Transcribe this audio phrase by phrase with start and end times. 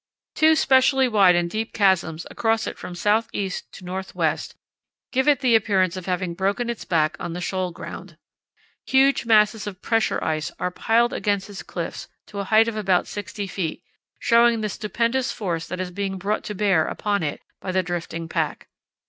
[0.33, 4.55] Two specially wide and deep chasms across it from south east to north west
[5.11, 8.17] give it the appearance of having broken its back on the shoal ground.
[8.87, 13.05] Huge masses of pressure ice are piled against its cliffs to a height of about
[13.05, 13.83] 60 ft.,
[14.17, 18.27] showing the stupendous force that is being brought to bear upon it by the drifting
[18.27, 18.69] pack.